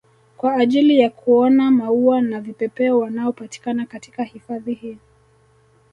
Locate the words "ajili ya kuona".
0.55-1.71